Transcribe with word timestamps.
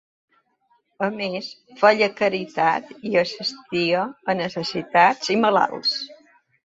A 1.07 1.09
més, 1.17 1.49
feia 1.81 2.07
caritat 2.21 2.89
i 3.09 3.13
assistia 3.23 4.01
a 4.35 4.39
necessitats 4.41 5.35
i 5.35 5.39
malalts. 5.45 5.93